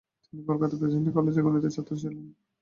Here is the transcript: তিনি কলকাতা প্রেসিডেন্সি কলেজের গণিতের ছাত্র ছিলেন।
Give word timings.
তিনি 0.23 0.41
কলকাতা 0.49 0.75
প্রেসিডেন্সি 0.79 1.11
কলেজের 1.13 1.45
গণিতের 1.45 1.73
ছাত্র 1.75 1.91
ছিলেন। 2.01 2.25